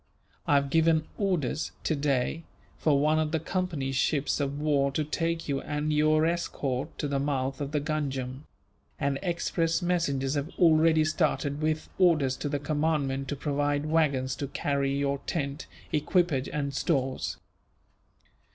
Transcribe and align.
I 0.47 0.55
have 0.55 0.71
given 0.71 1.05
orders, 1.19 1.73
today, 1.83 2.41
for 2.79 2.99
one 2.99 3.19
of 3.19 3.31
the 3.31 3.39
Company's 3.39 3.95
ships 3.95 4.39
of 4.39 4.59
war 4.59 4.91
to 4.93 5.03
take 5.03 5.47
you 5.47 5.61
and 5.61 5.93
your 5.93 6.25
escort 6.25 6.97
to 6.97 7.07
the 7.07 7.19
mouth 7.19 7.61
of 7.61 7.71
the 7.71 7.79
Ganjam; 7.79 8.47
and 8.99 9.19
express 9.21 9.79
messengers 9.83 10.33
have 10.33 10.49
already 10.57 11.05
started, 11.05 11.61
with 11.61 11.87
orders 11.99 12.35
to 12.37 12.49
the 12.49 12.57
commandant 12.57 13.27
to 13.27 13.35
provide 13.35 13.85
waggons 13.85 14.35
to 14.37 14.47
carry 14.47 14.97
your 14.97 15.19
tent, 15.27 15.67
equipage 15.93 16.49
and 16.49 16.73
stores. 16.73 17.37